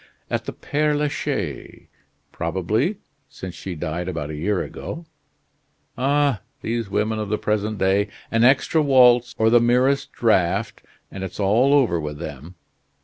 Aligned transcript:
"At 0.31 0.45
the 0.45 0.51
Pere 0.51 0.95
la 0.95 1.07
Chaise, 1.09 1.85
probably, 2.31 2.97
since 3.29 3.53
she 3.53 3.75
died 3.75 4.07
about 4.07 4.31
a 4.31 4.35
year 4.35 4.63
ago. 4.63 5.05
Ah! 5.95 6.41
these 6.63 6.89
women 6.89 7.19
of 7.19 7.29
the 7.29 7.37
present 7.37 7.77
day 7.77 8.07
an 8.31 8.43
extra 8.43 8.81
waltz, 8.81 9.35
or 9.37 9.51
the 9.51 9.61
merest 9.61 10.11
draft, 10.11 10.81
and 11.11 11.23
it's 11.23 11.39
all 11.39 11.71
over 11.75 11.99
with 11.99 12.17
them! 12.17 12.55